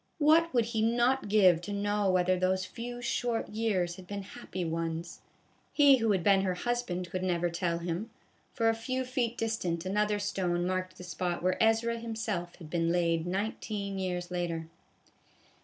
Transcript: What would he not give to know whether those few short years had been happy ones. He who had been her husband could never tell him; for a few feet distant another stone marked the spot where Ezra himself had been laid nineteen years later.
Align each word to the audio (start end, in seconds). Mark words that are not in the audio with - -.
What 0.17 0.51
would 0.51 0.65
he 0.65 0.81
not 0.81 1.29
give 1.29 1.61
to 1.61 1.71
know 1.71 2.09
whether 2.09 2.35
those 2.35 2.65
few 2.65 3.03
short 3.03 3.49
years 3.49 3.97
had 3.97 4.07
been 4.07 4.23
happy 4.23 4.65
ones. 4.65 5.21
He 5.73 5.97
who 5.97 6.11
had 6.11 6.23
been 6.23 6.41
her 6.41 6.55
husband 6.55 7.11
could 7.11 7.21
never 7.21 7.51
tell 7.51 7.77
him; 7.77 8.09
for 8.51 8.67
a 8.67 8.73
few 8.73 9.05
feet 9.05 9.37
distant 9.37 9.85
another 9.85 10.17
stone 10.17 10.65
marked 10.65 10.97
the 10.97 11.03
spot 11.03 11.43
where 11.43 11.61
Ezra 11.61 11.99
himself 11.99 12.55
had 12.55 12.67
been 12.67 12.91
laid 12.91 13.27
nineteen 13.27 13.99
years 13.99 14.31
later. 14.31 14.67